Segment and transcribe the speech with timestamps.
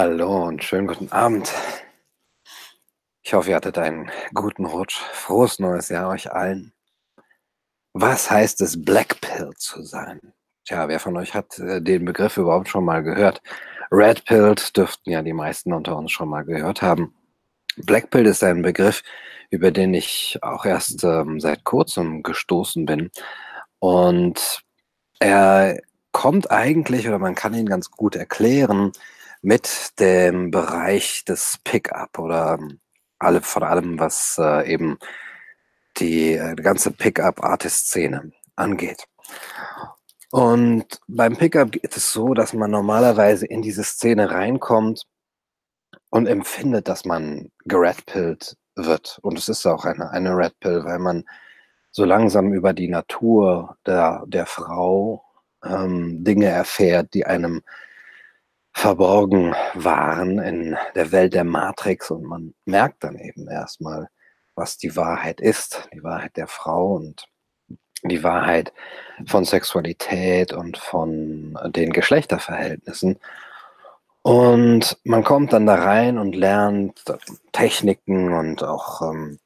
[0.00, 1.52] Hallo und schönen guten Abend.
[3.24, 5.00] Ich hoffe, ihr hattet einen guten Rutsch.
[5.12, 6.72] Frohes neues Jahr euch allen.
[7.94, 10.20] Was heißt es, Black Pill zu sein?
[10.64, 13.42] Tja, wer von euch hat äh, den Begriff überhaupt schon mal gehört?
[13.90, 17.12] Red Pill dürften ja die meisten unter uns schon mal gehört haben.
[17.76, 19.02] Black Pill ist ein Begriff,
[19.50, 23.10] über den ich auch erst ähm, seit kurzem gestoßen bin.
[23.80, 24.62] Und
[25.18, 25.80] er
[26.12, 28.92] kommt eigentlich, oder man kann ihn ganz gut erklären,
[29.42, 32.58] mit dem Bereich des Pickup oder
[33.18, 34.98] alle, von allem, was äh, eben
[35.98, 39.04] die, äh, ganze Pickup-Artist-Szene angeht.
[40.30, 45.04] Und beim Pickup geht es so, dass man normalerweise in diese Szene reinkommt
[46.10, 49.18] und empfindet, dass man geredpillt wird.
[49.22, 51.24] Und es ist auch eine, eine Red weil man
[51.90, 55.24] so langsam über die Natur der, der Frau
[55.64, 57.62] ähm, Dinge erfährt, die einem
[58.78, 64.08] verborgen waren in der Welt der Matrix und man merkt dann eben erstmal,
[64.54, 67.26] was die Wahrheit ist, die Wahrheit der Frau und
[68.04, 68.72] die Wahrheit
[69.26, 73.18] von Sexualität und von den Geschlechterverhältnissen.
[74.22, 77.02] Und man kommt dann da rein und lernt
[77.50, 79.40] Techniken und auch ähm,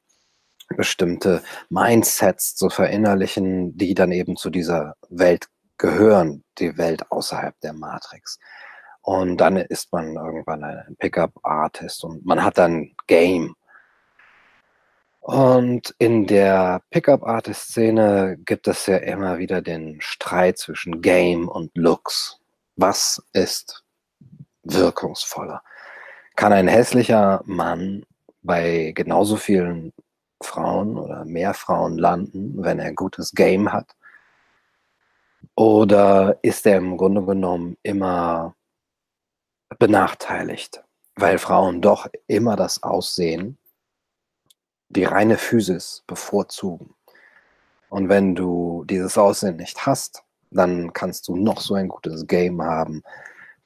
[0.76, 5.48] bestimmte Mindsets zu verinnerlichen, die dann eben zu dieser Welt
[5.78, 8.38] gehören, die Welt außerhalb der Matrix.
[9.02, 13.56] Und dann ist man irgendwann ein Pickup-Artist und man hat dann Game.
[15.20, 22.38] Und in der Pickup-Artist-Szene gibt es ja immer wieder den Streit zwischen Game und Looks.
[22.76, 23.84] Was ist
[24.62, 25.62] wirkungsvoller?
[26.36, 28.04] Kann ein hässlicher Mann
[28.42, 29.92] bei genauso vielen
[30.42, 33.94] Frauen oder mehr Frauen landen, wenn er gutes Game hat?
[35.54, 38.54] Oder ist er im Grunde genommen immer
[39.78, 40.82] benachteiligt,
[41.16, 43.58] weil Frauen doch immer das Aussehen,
[44.88, 46.94] die reine Physis bevorzugen.
[47.88, 52.62] Und wenn du dieses Aussehen nicht hast, dann kannst du noch so ein gutes Game
[52.62, 53.02] haben.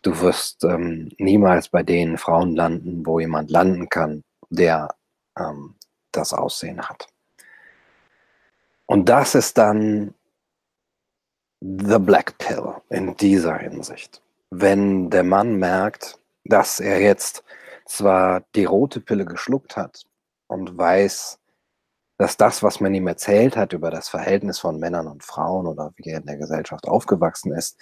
[0.03, 4.95] Du wirst ähm, niemals bei den Frauen landen, wo jemand landen kann, der
[5.39, 5.75] ähm,
[6.13, 7.09] das Aussehen hat.
[8.87, 10.15] Und das ist dann
[11.61, 17.45] the black pill in dieser Hinsicht wenn der Mann merkt, dass er jetzt
[17.87, 20.05] zwar die rote Pille geschluckt hat
[20.47, 21.39] und weiß,
[22.19, 25.93] dass das, was man ihm erzählt hat über das Verhältnis von Männern und Frauen oder
[25.97, 27.79] wie er in der Gesellschaft aufgewachsen ist,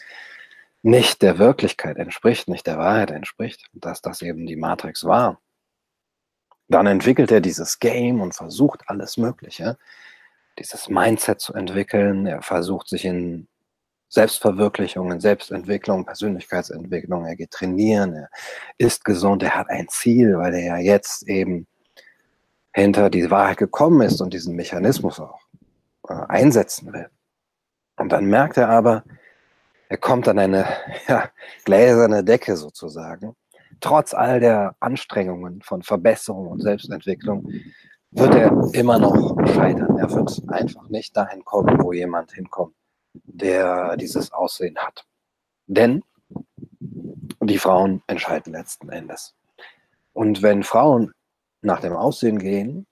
[0.82, 5.41] nicht der Wirklichkeit entspricht, nicht der Wahrheit entspricht, dass das eben die Matrix war,
[6.69, 9.78] dann entwickelt er dieses Game und versucht alles Mögliche,
[10.58, 12.26] dieses Mindset zu entwickeln.
[12.26, 13.48] Er versucht sich in
[14.14, 17.26] Selbstverwirklichung, in Selbstentwicklung, Persönlichkeitsentwicklung.
[17.26, 18.30] Er geht trainieren, er
[18.78, 21.66] ist gesund, er hat ein Ziel, weil er ja jetzt eben
[22.72, 25.41] hinter die Wahrheit gekommen ist und diesen Mechanismus auch
[26.08, 27.08] äh, einsetzen will.
[27.97, 29.04] Und dann merkt er aber,
[29.88, 30.66] er kommt an eine
[31.08, 31.28] ja,
[31.64, 33.34] gläserne Decke sozusagen.
[33.81, 37.49] Trotz all der Anstrengungen von Verbesserung und Selbstentwicklung
[38.12, 39.99] wird er immer noch scheitern.
[39.99, 42.75] Er wird einfach nicht dahin kommen, wo jemand hinkommt,
[43.14, 45.06] der dieses Aussehen hat.
[45.66, 46.02] Denn
[47.40, 49.34] die Frauen entscheiden letzten Endes.
[50.12, 51.12] Und wenn Frauen
[51.62, 52.87] nach dem Aussehen gehen,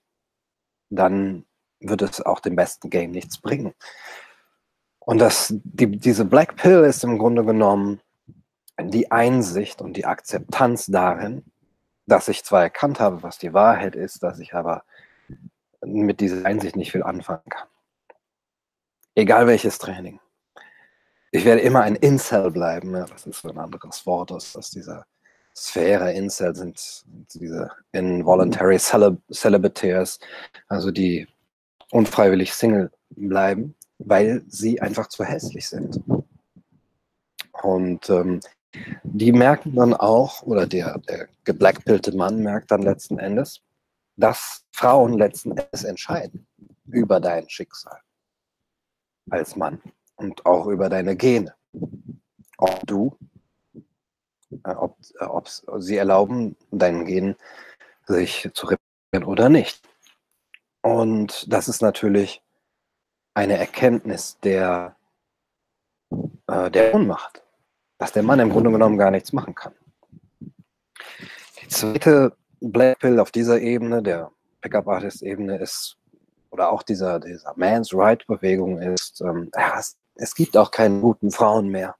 [0.89, 1.45] dann
[1.79, 3.73] wird es auch dem besten Game nichts bringen.
[4.99, 7.99] Und das, die, diese Black Pill ist im Grunde genommen
[8.81, 11.43] die Einsicht und die Akzeptanz darin,
[12.05, 14.83] dass ich zwar erkannt habe, was die Wahrheit ist, dass ich aber
[15.85, 17.67] mit dieser Einsicht nicht viel anfangen kann.
[19.15, 20.19] Egal welches Training.
[21.31, 22.95] Ich werde immer ein Incel bleiben.
[22.95, 25.05] Ja, das ist so ein anderes Wort aus, aus dieser
[25.55, 26.11] Sphäre.
[26.13, 30.19] Incel sind, diese involuntary celib celibataires,
[30.67, 31.27] also die
[31.91, 36.01] unfreiwillig Single bleiben, weil sie einfach zu hässlich sind.
[37.61, 38.39] Und ähm,
[39.03, 43.61] die merken dann auch, oder der, der geblackpillte Mann merkt dann letzten Endes,
[44.17, 46.47] dass Frauen letzten Endes entscheiden
[46.87, 47.99] über dein Schicksal
[49.29, 49.81] als Mann
[50.15, 51.55] und auch über deine Gene.
[52.57, 53.17] Ob du,
[54.63, 57.35] äh, ob, äh, ob sie erlauben, deinen Genen
[58.05, 59.81] sich zu reparieren oder nicht.
[60.81, 62.41] Und das ist natürlich
[63.33, 64.95] eine Erkenntnis der,
[66.47, 67.43] äh, der Ohnmacht,
[67.97, 69.73] dass der Mann im Grunde genommen gar nichts machen kann.
[71.61, 74.31] Die zweite Black Pill auf dieser Ebene, der
[74.61, 75.97] Pickup-Artist-Ebene, ist
[76.53, 81.31] oder auch dieser, dieser Man's Right-Bewegung ist, ähm, ja, es, es, gibt auch keine guten
[81.31, 81.95] Frauen mehr.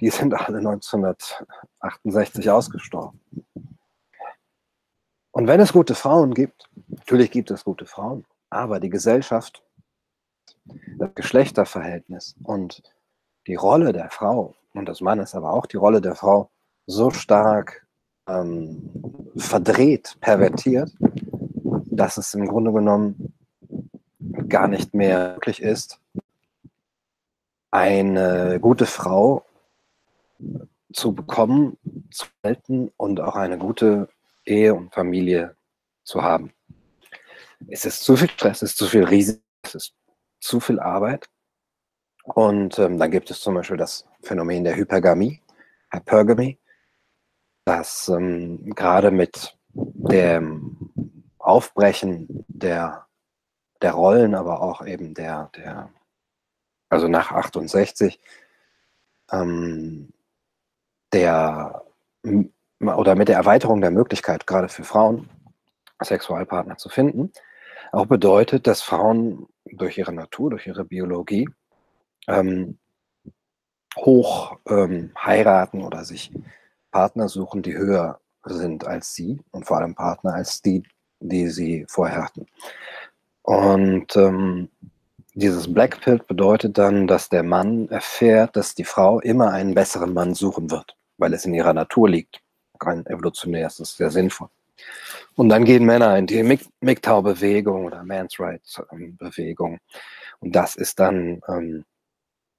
[0.00, 3.18] die sind alle 1968 ausgestorben.
[5.30, 9.62] Und wenn es gute Frauen gibt, natürlich gibt es gute Frauen, aber die Gesellschaft,
[10.98, 12.82] das Geschlechterverhältnis und
[13.46, 16.50] die Rolle der Frau und des Mannes, aber auch die Rolle der Frau
[16.86, 17.86] so stark
[18.28, 18.92] ähm,
[19.36, 20.92] verdreht, pervertiert,
[21.86, 23.32] dass es im Grunde genommen
[24.48, 26.00] gar nicht mehr möglich ist,
[27.70, 29.44] eine gute Frau
[30.92, 31.78] zu bekommen,
[32.10, 34.08] zu halten und auch eine gute
[34.44, 35.56] Ehe und Familie
[36.04, 36.52] zu haben.
[37.68, 39.94] Es ist zu viel Stress, es ist zu viel Risiko, es ist
[40.40, 41.28] zu viel Arbeit.
[42.22, 45.40] Und ähm, dann gibt es zum Beispiel das Phänomen der Hypergamie,
[45.92, 46.58] Hypergamy,
[47.64, 50.90] das ähm, gerade mit dem
[51.38, 53.05] Aufbrechen der,
[53.82, 55.90] der Rollen, aber auch eben der, der
[56.88, 58.20] also nach 68,
[59.32, 60.12] ähm,
[61.12, 61.82] der
[62.80, 65.30] oder mit der Erweiterung der Möglichkeit, gerade für Frauen,
[66.02, 67.32] Sexualpartner zu finden,
[67.92, 71.48] auch bedeutet, dass Frauen durch ihre Natur, durch ihre Biologie
[72.28, 72.78] ähm,
[73.96, 76.32] hoch ähm, heiraten oder sich
[76.90, 80.82] Partner suchen, die höher sind als sie und vor allem Partner als die,
[81.20, 82.46] die sie vorher hatten.
[83.46, 84.68] Und ähm,
[85.34, 90.34] dieses Blackpill bedeutet dann, dass der Mann erfährt, dass die Frau immer einen besseren Mann
[90.34, 92.40] suchen wird, weil es in ihrer Natur liegt.
[92.80, 94.48] Rein evolutionär ist das sehr sinnvoll.
[95.36, 99.78] Und dann gehen Männer in die MGTOW-Bewegung oder Man's Rights-Bewegung.
[100.40, 101.84] Und das ist dann, ähm,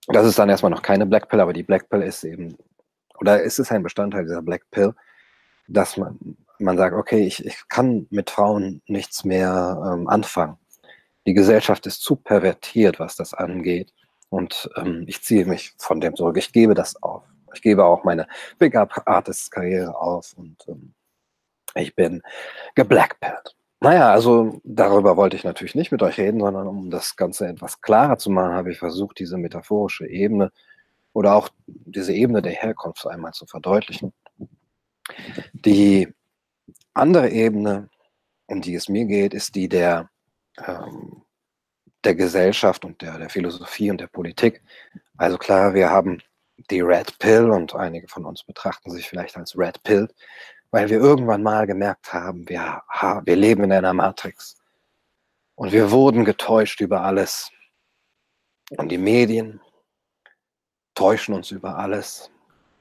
[0.08, 2.58] das ist dann erstmal noch keine Black Pill, aber die Black Pill ist eben,
[3.20, 4.96] oder ist es ein Bestandteil dieser Black Pill,
[5.68, 6.18] dass man,
[6.60, 10.58] man sagt, okay, ich, ich kann mit Frauen nichts mehr ähm, anfangen
[11.28, 13.94] die Gesellschaft ist zu pervertiert, was das angeht.
[14.30, 16.38] Und ähm, ich ziehe mich von dem zurück.
[16.38, 17.24] Ich gebe das auf.
[17.54, 18.28] Ich gebe auch meine
[18.60, 20.94] Big-Up-Artist-Karriere auf und ähm,
[21.76, 22.24] ich bin
[22.76, 23.56] geblackpillt.
[23.82, 27.82] Naja, also darüber wollte ich natürlich nicht mit euch reden, sondern um das Ganze etwas
[27.82, 30.52] klarer zu machen, habe ich versucht, diese metaphorische Ebene
[31.14, 34.14] oder auch diese Ebene der Herkunft einmal zu verdeutlichen.
[35.54, 36.14] Die
[36.94, 37.90] andere Ebene,
[38.48, 40.10] um die es mir geht, ist die der
[40.66, 41.24] ähm,
[42.04, 44.62] der Gesellschaft und der, der Philosophie und der Politik.
[45.18, 46.22] Also klar, wir haben
[46.70, 50.08] die Red Pill und einige von uns betrachten sich vielleicht als Red Pill,
[50.72, 52.82] weil wir irgendwann mal gemerkt haben, wir,
[53.24, 54.58] wir leben in einer Matrix
[55.56, 57.52] und wir wurden getäuscht über alles.
[58.78, 59.62] Und die Medien
[60.94, 62.32] täuschen uns über alles,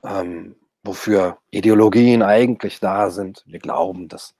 [0.05, 3.45] ähm, wofür Ideologien eigentlich da sind.
[3.47, 4.35] Wir glauben, das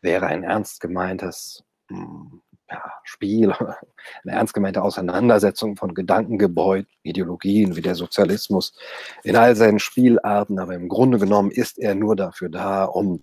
[0.00, 3.52] wäre ein ernst gemeintes hm, ja, Spiel,
[4.24, 8.74] eine ernst gemeinte Auseinandersetzung von Gedankengebäuden, Ideologien wie der Sozialismus
[9.22, 13.22] in all seinen Spielarten, aber im Grunde genommen ist er nur dafür da, um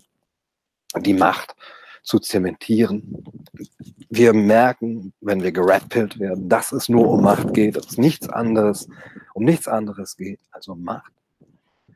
[1.00, 1.54] die Macht
[2.02, 3.24] zu zementieren.
[4.10, 8.28] Wir merken, wenn wir gerappelt werden, dass es nur um Macht geht, dass es nichts
[8.28, 8.88] anderes,
[9.34, 11.12] um nichts anderes geht als um Macht.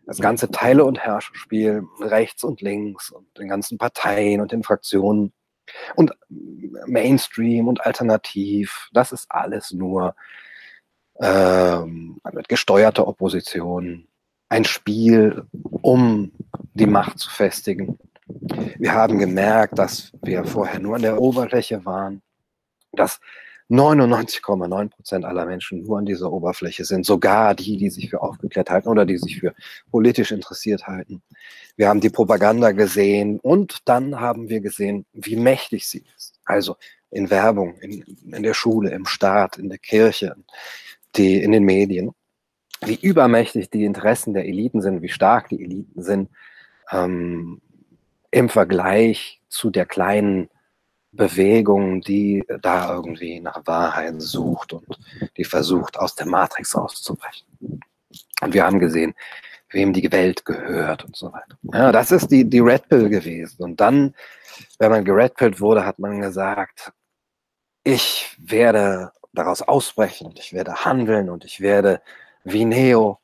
[0.06, 5.32] Das ganze Teile- und Herrschspiel rechts und links und den ganzen Parteien und den Fraktionen
[5.94, 6.12] und
[6.87, 10.14] Mainstream und Alternativ, das ist alles nur
[11.20, 14.06] ähm, gesteuerte Opposition,
[14.49, 16.32] ein Spiel, um
[16.75, 17.99] die Macht zu festigen.
[18.78, 22.23] Wir haben gemerkt, dass wir vorher nur an der Oberfläche waren,
[22.92, 23.20] dass
[23.68, 28.70] 99,9 Prozent aller Menschen nur an dieser Oberfläche sind, sogar die, die sich für aufgeklärt
[28.70, 29.54] halten oder die sich für
[29.90, 31.23] politisch interessiert halten.
[31.76, 36.38] Wir haben die Propaganda gesehen und dann haben wir gesehen, wie mächtig sie ist.
[36.44, 36.76] Also
[37.11, 40.37] in Werbung, in, in der Schule, im Staat, in der Kirche,
[41.16, 42.12] die, in den Medien,
[42.85, 46.30] wie übermächtig die Interessen der Eliten sind, wie stark die Eliten sind
[46.92, 47.61] ähm,
[48.30, 50.50] im Vergleich zu der kleinen
[51.16, 54.87] Bewegung, die da irgendwie nach Wahrheit sucht und
[55.37, 57.46] die versucht, aus der Matrix auszubrechen.
[58.42, 59.14] Und wir haben gesehen,
[59.70, 61.58] wem die Welt gehört und so weiter.
[61.62, 63.62] Ja, das ist die, die Red Pill gewesen.
[63.62, 64.14] Und dann,
[64.78, 66.92] wenn man geredpillt wurde, hat man gesagt,
[67.82, 72.00] ich werde daraus ausbrechen, ich werde handeln und ich werde
[72.44, 73.18] wie Neo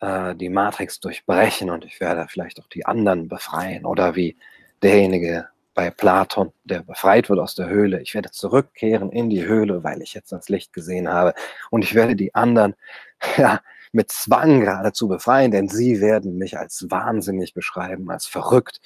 [0.00, 4.36] äh, die Matrix durchbrechen und ich werde vielleicht auch die anderen befreien oder wie
[4.82, 8.00] derjenige, bei Platon, der befreit wird aus der Höhle.
[8.00, 11.34] Ich werde zurückkehren in die Höhle, weil ich jetzt das Licht gesehen habe.
[11.70, 12.74] Und ich werde die anderen
[13.36, 13.60] ja,
[13.92, 18.80] mit Zwang geradezu befreien, denn sie werden mich als wahnsinnig beschreiben, als verrückt.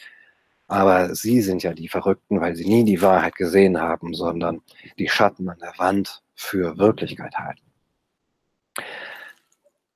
[0.67, 4.61] Aber sie sind ja die Verrückten, weil sie nie die Wahrheit gesehen haben, sondern
[4.99, 7.63] die Schatten an der Wand für Wirklichkeit halten.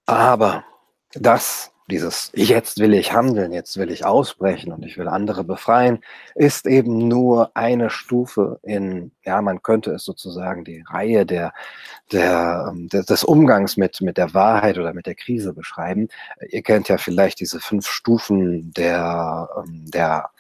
[0.07, 0.65] Aber
[1.13, 6.01] das, dieses jetzt will ich handeln, jetzt will ich ausbrechen und ich will andere befreien,
[6.35, 11.53] ist eben nur eine Stufe in, ja, man könnte es sozusagen die Reihe der,
[12.11, 16.09] der, ähm, des Umgangs mit, mit der Wahrheit oder mit der Krise beschreiben.
[16.49, 20.31] Ihr kennt ja vielleicht diese fünf Stufen der, ähm, der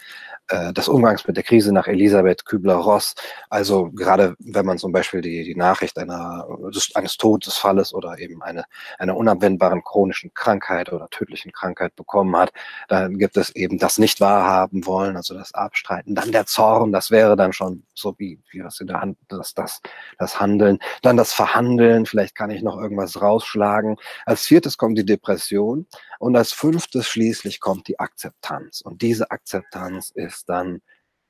[0.53, 3.15] äh, des Umgangs mit der Krise nach Elisabeth Kübler-Ross.
[3.49, 6.47] Also gerade wenn man zum Beispiel die, die Nachricht einer,
[6.95, 8.65] eines Todesfalles oder eben eine,
[8.99, 12.53] einer unabwendbaren chronischen Krankheit oder tödlichen Krankheit bekommen hat,
[12.89, 16.15] dann gibt es eben das nicht wahrhaben wollen, also das Abstreiten.
[16.15, 19.55] Dann der Zorn, das wäre dann schon so wie, wie das in der Hand, das,
[19.55, 19.81] das,
[20.19, 20.81] das Handeln.
[21.01, 23.97] Dann das Verhandeln, vielleicht kann ich noch irgendwas rausschlagen.
[24.27, 25.87] Als viertes kommt die Depression
[26.19, 28.83] und als fünftes schließlich kommt die Akzeptanz.
[28.83, 30.81] Und diese Akzeptanz ist dann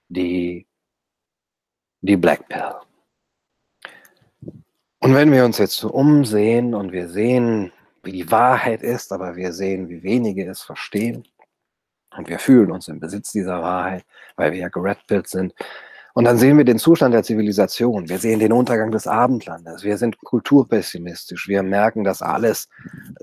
[0.09, 0.67] die,
[2.01, 2.75] die Black Pill.
[5.01, 9.37] Und wenn wir uns jetzt so umsehen und wir sehen, wie die Wahrheit ist, aber
[9.37, 11.27] wir sehen, wie wenige es verstehen
[12.17, 14.05] und wir fühlen uns im Besitz dieser Wahrheit,
[14.37, 15.55] weil wir ja geredpillt sind,
[16.15, 18.09] und dann sehen wir den Zustand der Zivilisation.
[18.09, 19.83] Wir sehen den Untergang des Abendlandes.
[19.83, 21.49] Wir sind kulturpessimistisch.
[21.49, 22.69] Wir merken, dass alles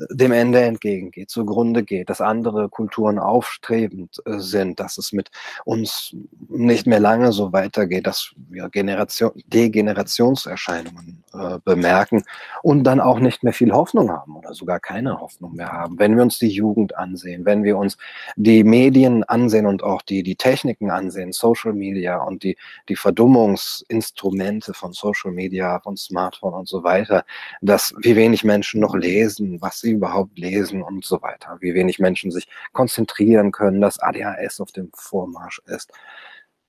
[0.10, 5.30] dem Ende entgegengeht, zugrunde geht, dass andere Kulturen aufstrebend äh, sind, dass es mit
[5.66, 6.16] uns
[6.48, 12.24] nicht mehr lange so weitergeht, dass wir Generation, Degenerationserscheinungen äh, bemerken
[12.64, 16.00] und dann auch nicht mehr viel Hoffnung haben oder sogar keine Hoffnung mehr haben.
[16.00, 17.98] Wenn wir uns die Jugend ansehen, wenn wir uns
[18.36, 22.58] die Medien ansehen und auch die, die Techniken ansehen, Social Media und die
[22.88, 27.24] die Verdummungsinstrumente von Social Media, von Smartphone und so weiter,
[27.62, 32.00] dass wie wenig Menschen noch lesen, was sie überhaupt lesen und so weiter, wie wenig
[32.00, 35.92] Menschen sich konzentrieren können, dass ADHS auf dem Vormarsch ist.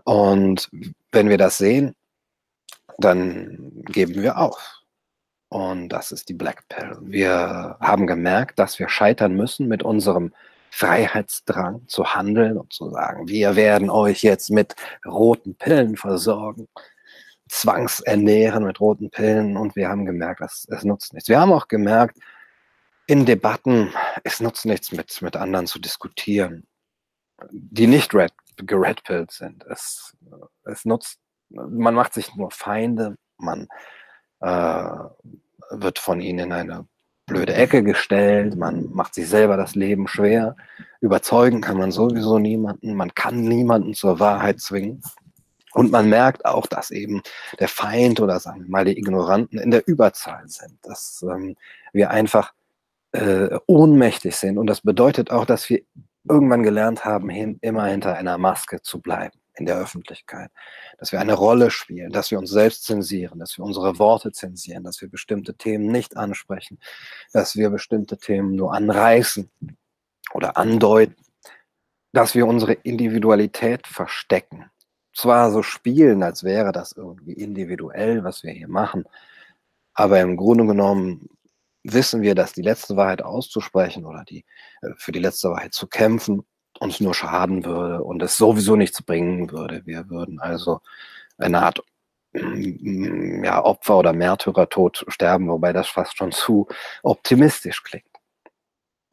[0.04, 0.68] Und
[1.12, 1.94] wenn wir das sehen,
[2.98, 4.80] dann geben wir auf.
[5.48, 6.96] Und das ist die Black Pill.
[7.02, 10.32] Wir haben gemerkt, dass wir scheitern müssen mit unserem
[10.70, 16.68] Freiheitsdrang zu handeln und zu sagen, wir werden euch jetzt mit roten Pillen versorgen,
[17.48, 21.28] zwangsernähren mit roten Pillen und wir haben gemerkt, dass es nutzt nichts.
[21.28, 22.16] Wir haben auch gemerkt,
[23.08, 26.68] in Debatten, es nutzt nichts mit, mit anderen zu diskutieren,
[27.50, 29.64] die nicht red, geredpillt sind.
[29.66, 30.16] Es,
[30.64, 31.18] es nutzt,
[31.48, 33.68] man macht sich nur Feinde, man
[34.40, 34.94] äh,
[35.70, 36.86] wird von ihnen in eine
[37.26, 40.56] blöde Ecke gestellt, man macht sich selber das Leben schwer.
[41.00, 45.02] Überzeugen kann man sowieso niemanden, man kann niemanden zur Wahrheit zwingen.
[45.72, 47.22] Und man merkt auch, dass eben
[47.60, 51.54] der Feind oder sagen wir mal die Ignoranten in der Überzahl sind, dass ähm,
[51.92, 52.52] wir einfach
[53.12, 54.58] äh, ohnmächtig sind.
[54.58, 55.80] Und das bedeutet auch, dass wir
[56.28, 60.50] irgendwann gelernt haben, hin, immer hinter einer Maske zu bleiben in der Öffentlichkeit,
[60.98, 64.82] dass wir eine Rolle spielen, dass wir uns selbst zensieren, dass wir unsere Worte zensieren,
[64.82, 66.78] dass wir bestimmte Themen nicht ansprechen,
[67.32, 69.48] dass wir bestimmte Themen nur anreißen
[70.32, 71.22] oder andeuten,
[72.12, 74.64] dass wir unsere Individualität verstecken.
[75.14, 79.04] Zwar so spielen, als wäre das irgendwie individuell, was wir hier machen,
[79.92, 81.28] aber im Grunde genommen
[81.82, 84.44] wissen wir, dass die letzte Wahrheit auszusprechen oder die,
[84.82, 86.44] äh, für die letzte Wahrheit zu kämpfen
[86.80, 89.82] uns nur schaden würde und es sowieso nichts bringen würde.
[89.86, 90.80] Wir würden also
[91.38, 91.82] eine Art
[92.32, 96.68] mm, ja, Opfer- oder Märtyrertod sterben, wobei das fast schon zu
[97.02, 98.06] optimistisch klingt.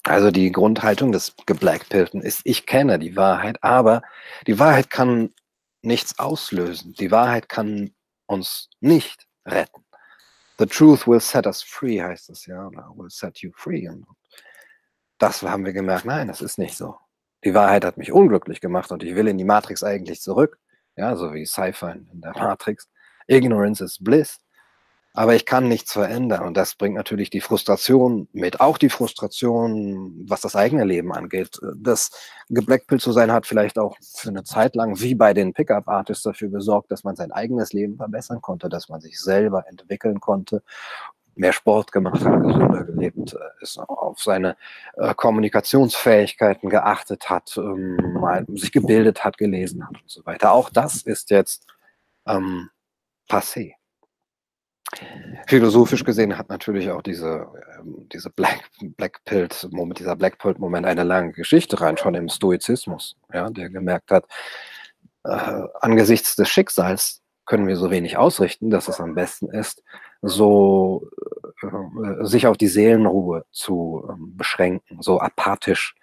[0.03, 4.01] Also die Grundhaltung des Geblackpilten ist, ich kenne die Wahrheit, aber
[4.47, 5.33] die Wahrheit kann
[5.81, 6.93] nichts auslösen.
[6.93, 7.93] Die Wahrheit kann
[8.27, 9.83] uns nicht retten.
[10.57, 13.89] The truth will set us free, heißt es ja, oder will set you free.
[13.89, 14.07] Und
[15.17, 16.95] das haben wir gemerkt, nein, das ist nicht so
[17.47, 20.59] die Wahrheit hat mich unglücklich gemacht und ich will in die Matrix eigentlich zurück.
[20.97, 22.89] Ja, so wie Sci-Fi in der Matrix.
[23.25, 24.39] Ignorance is bliss.
[25.13, 28.59] Aber ich kann nichts verändern und das bringt natürlich die Frustration mit.
[28.59, 31.57] Auch die Frustration, was das eigene Leben angeht.
[31.75, 32.11] Das
[32.49, 36.49] geblackpillt zu sein hat vielleicht auch für eine Zeit lang, wie bei den Pickup-Artists, dafür
[36.49, 40.61] gesorgt, dass man sein eigenes Leben verbessern konnte, dass man sich selber entwickeln konnte
[41.37, 44.57] mehr Sport gemacht hat, gesünder gelebt äh, ist, auf seine
[44.95, 50.51] äh, Kommunikationsfähigkeiten geachtet hat, ähm, sich gebildet hat, gelesen hat und so weiter.
[50.51, 51.65] Auch das ist jetzt
[52.25, 52.69] ähm,
[53.29, 53.73] passé.
[55.47, 59.19] Philosophisch gesehen hat natürlich auch diese, ähm, diese Black, Black
[59.71, 64.25] Moment, dieser Black Moment eine lange Geschichte rein, schon im Stoizismus, ja, der gemerkt hat,
[65.25, 69.83] äh, angesichts des Schicksals können wir so wenig ausrichten, dass es am besten ist,
[70.21, 71.09] so
[71.63, 75.95] äh, sich auf die Seelenruhe zu ähm, beschränken, so apathisch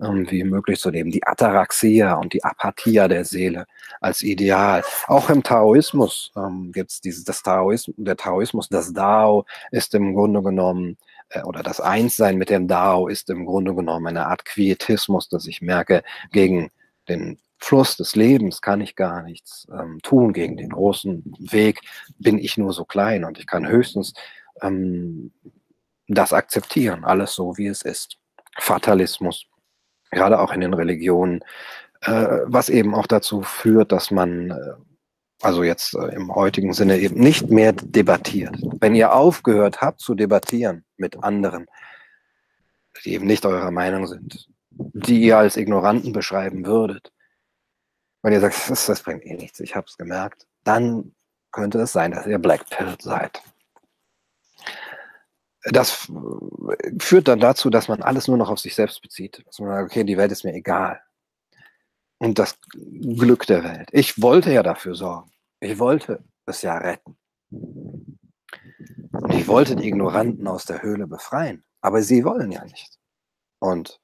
[0.00, 1.10] ähm, wie möglich zu leben.
[1.10, 3.66] Die Ataraxia und die Apathia der Seele
[4.00, 4.82] als Ideal.
[5.06, 10.14] Auch im Taoismus ähm, gibt es dieses, das Taoismus, der Taoismus, das Dao ist im
[10.14, 10.96] Grunde genommen
[11.30, 15.46] äh, oder das Einssein mit dem Dao ist im Grunde genommen eine Art Quietismus, dass
[15.46, 16.70] ich merke, gegen
[17.08, 21.80] den Fluss des Lebens kann ich gar nichts ähm, tun, gegen den großen Weg
[22.18, 24.14] bin ich nur so klein und ich kann höchstens
[24.60, 25.32] ähm,
[26.08, 28.18] das akzeptieren, alles so wie es ist.
[28.58, 29.46] Fatalismus,
[30.10, 31.40] gerade auch in den Religionen,
[32.00, 34.74] äh, was eben auch dazu führt, dass man, äh,
[35.40, 38.56] also jetzt äh, im heutigen Sinne eben nicht mehr debattiert.
[38.80, 41.66] Wenn ihr aufgehört habt zu debattieren mit anderen,
[43.04, 47.12] die eben nicht eurer Meinung sind, die ihr als Ignoranten beschreiben würdet,
[48.22, 51.14] wenn ihr sagt, das, das bringt eh nichts, ich habe es gemerkt, dann
[51.50, 53.42] könnte es sein, dass ihr Blackpilled seid.
[55.64, 56.10] Das
[56.98, 59.44] führt dann dazu, dass man alles nur noch auf sich selbst bezieht.
[59.46, 61.00] Dass man sagt, okay, die Welt ist mir egal.
[62.18, 63.88] Und das Glück der Welt.
[63.92, 65.30] Ich wollte ja dafür sorgen.
[65.60, 67.16] Ich wollte es ja retten.
[67.50, 71.64] Und ich wollte die Ignoranten aus der Höhle befreien.
[71.80, 72.98] Aber sie wollen ja nicht.
[73.60, 74.00] Und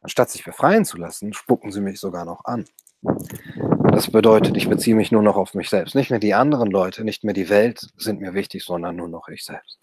[0.00, 2.64] anstatt sich befreien zu lassen, spucken sie mich sogar noch an.
[3.90, 5.94] Das bedeutet, ich beziehe mich nur noch auf mich selbst.
[5.94, 9.28] Nicht mehr die anderen Leute, nicht mehr die Welt sind mir wichtig, sondern nur noch
[9.28, 9.78] ich selbst.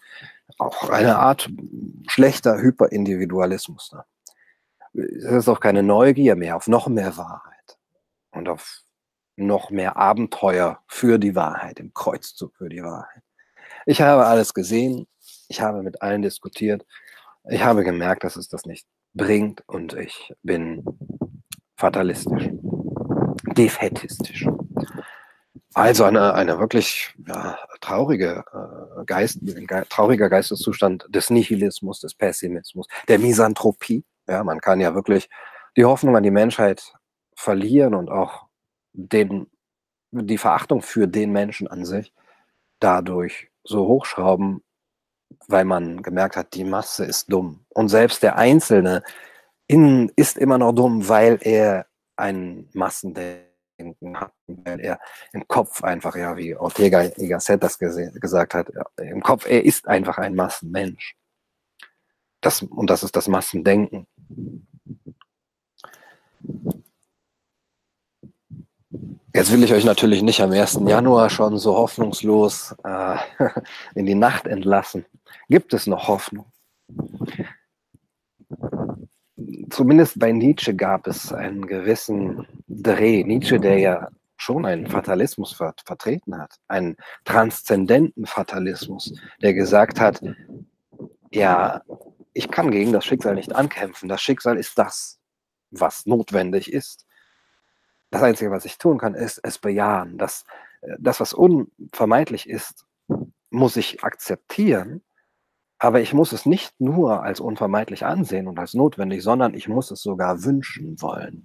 [0.58, 1.48] Auch eine Art
[2.08, 3.92] schlechter Hyperindividualismus.
[3.92, 4.04] Ne?
[4.94, 7.78] Es ist auch keine Neugier mehr auf noch mehr Wahrheit
[8.32, 8.82] und auf
[9.36, 13.22] noch mehr Abenteuer für die Wahrheit, im Kreuzzug für die Wahrheit.
[13.86, 15.06] Ich habe alles gesehen,
[15.48, 16.84] ich habe mit allen diskutiert,
[17.48, 20.84] ich habe gemerkt, dass es das nicht bringt und ich bin
[21.76, 22.50] fatalistisch
[23.54, 24.46] defetistisch.
[25.74, 32.86] Also eine, eine wirklich ja, traurige äh, Geist, ge trauriger Geisteszustand des Nihilismus, des Pessimismus,
[33.08, 34.04] der Misanthropie.
[34.28, 35.30] Ja, man kann ja wirklich
[35.76, 36.92] die Hoffnung an die Menschheit
[37.34, 38.46] verlieren und auch
[38.92, 39.50] den,
[40.10, 42.12] die Verachtung für den Menschen an sich
[42.78, 44.62] dadurch so hochschrauben,
[45.48, 47.64] weil man gemerkt hat, die Masse ist dumm.
[47.70, 49.02] Und selbst der Einzelne
[49.66, 55.00] in, ist immer noch dumm, weil er ein Massendenken hat, weil er
[55.32, 59.88] im Kopf einfach, ja, wie Ortega y Gasset das gesagt hat, im Kopf, er ist
[59.88, 61.16] einfach ein Massenmensch.
[62.40, 64.06] Das, und das ist das Massendenken.
[69.34, 70.80] Jetzt will ich euch natürlich nicht am 1.
[70.86, 73.16] Januar schon so hoffnungslos äh,
[73.94, 75.06] in die Nacht entlassen.
[75.48, 76.52] Gibt es noch Hoffnung?
[79.72, 83.24] Zumindest bei Nietzsche gab es einen gewissen Dreh.
[83.24, 90.20] Nietzsche, der ja schon einen Fatalismus ver vertreten hat, einen transzendenten Fatalismus, der gesagt hat,
[91.30, 91.82] ja,
[92.34, 94.08] ich kann gegen das Schicksal nicht ankämpfen.
[94.08, 95.18] Das Schicksal ist das,
[95.70, 97.06] was notwendig ist.
[98.10, 100.18] Das Einzige, was ich tun kann, ist es bejahen.
[100.18, 100.44] Das,
[100.98, 102.84] das was unvermeidlich ist,
[103.50, 105.02] muss ich akzeptieren
[105.82, 109.90] aber ich muss es nicht nur als unvermeidlich ansehen und als notwendig, sondern ich muss
[109.90, 111.44] es sogar wünschen wollen.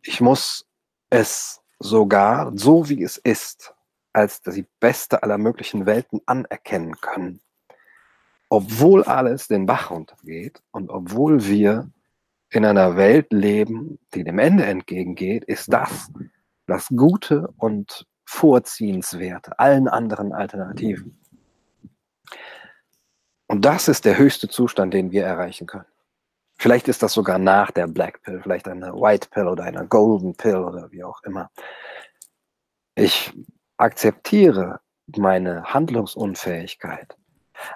[0.00, 0.66] Ich muss
[1.10, 3.74] es sogar, so wie es ist,
[4.14, 7.42] als die beste aller möglichen Welten anerkennen können.
[8.48, 11.90] Obwohl alles den Bach runtergeht und obwohl wir
[12.48, 16.10] in einer Welt leben, die dem Ende entgegengeht, ist das
[16.66, 21.20] das Gute und Vorziehenswerte allen anderen Alternativen.
[23.50, 25.88] Und das ist der höchste Zustand, den wir erreichen können.
[26.56, 30.36] Vielleicht ist das sogar nach der Black Pill, vielleicht eine White Pill oder eine Golden
[30.36, 31.50] Pill oder wie auch immer.
[32.94, 33.32] Ich
[33.76, 34.78] akzeptiere
[35.16, 37.16] meine Handlungsunfähigkeit,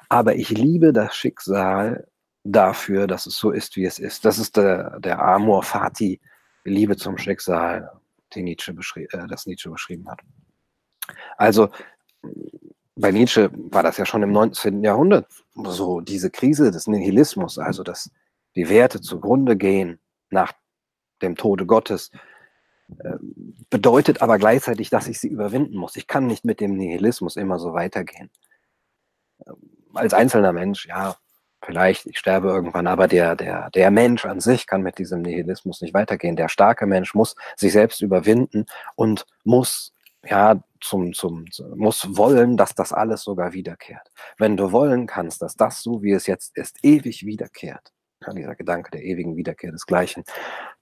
[0.09, 2.07] aber ich liebe das Schicksal
[2.45, 4.25] dafür, dass es so ist, wie es ist.
[4.25, 6.21] Das ist der, der Amor Fati,
[6.63, 7.91] Liebe zum Schicksal,
[8.33, 10.21] die Nietzsche äh, das Nietzsche beschrieben hat.
[11.37, 11.69] Also
[12.97, 14.83] bei Nietzsche war das ja schon im 19.
[14.83, 18.11] Jahrhundert so diese Krise des Nihilismus, also dass
[18.55, 19.99] die Werte zugrunde gehen
[20.31, 20.53] nach
[21.23, 22.11] dem Tode Gottes,
[23.05, 25.97] ähm, bedeutet aber gleichzeitig, dass ich sie überwinden muss.
[25.97, 28.31] Ich kann nicht mit dem Nihilismus immer so weitergehen.
[29.47, 29.57] Ähm,
[29.95, 31.17] als einzelner Mensch, ja,
[31.65, 35.81] vielleicht, ich sterbe irgendwann, aber der, der, der Mensch an sich kann mit diesem Nihilismus
[35.81, 36.37] nicht weitergehen.
[36.37, 39.93] Der starke Mensch muss sich selbst überwinden und muss
[40.29, 44.11] ja, zum, zum, muss wollen, dass das alles sogar wiederkehrt.
[44.39, 48.55] Wenn du wollen kannst, dass das so, wie es jetzt ist, ewig wiederkehrt, ja, dieser
[48.55, 50.25] Gedanke der ewigen Wiederkehr desgleichen,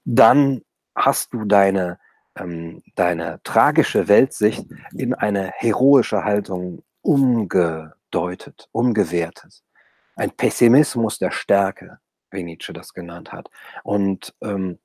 [0.03, 0.61] dann
[0.95, 1.99] hast du deine,
[2.35, 9.63] ähm, deine tragische Weltsicht in eine heroische Haltung umgedeutet, umgewertet.
[10.15, 13.49] Ein Pessimismus der Stärke, wie Nietzsche das genannt hat.
[13.83, 14.79] Und ähm,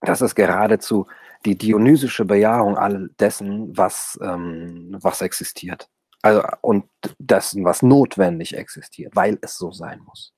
[0.00, 1.06] das ist geradezu
[1.44, 5.88] die dionysische Bejahung all dessen, was, ähm, was existiert.
[6.22, 6.84] Also, und
[7.18, 10.32] dessen, was notwendig existiert, weil es so sein muss.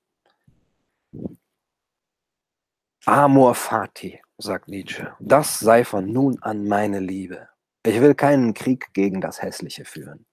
[3.05, 7.49] Amor fati, sagt Nietzsche, das sei von nun an meine Liebe.
[7.85, 10.25] Ich will keinen Krieg gegen das Hässliche führen.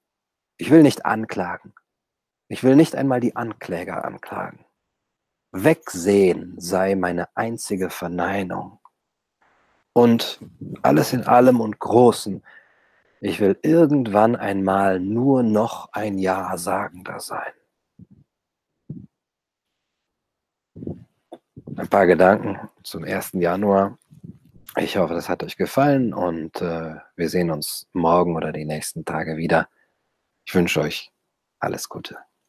[0.56, 1.74] Ich will nicht anklagen.
[2.48, 4.64] Ich will nicht einmal die Ankläger anklagen.
[5.52, 8.81] Wegsehen sei meine einzige Verneinung.
[9.92, 10.40] Und
[10.82, 12.42] alles in allem und Großen,
[13.20, 17.52] ich will irgendwann einmal nur noch ein Ja sagender sein.
[21.76, 23.32] Ein paar Gedanken zum 1.
[23.34, 23.98] Januar.
[24.76, 29.04] Ich hoffe, das hat euch gefallen und äh, wir sehen uns morgen oder die nächsten
[29.04, 29.68] Tage wieder.
[30.44, 31.12] Ich wünsche euch
[31.60, 32.16] alles Gute.